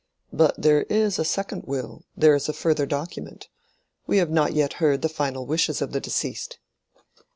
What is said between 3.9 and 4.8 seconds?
We have not yet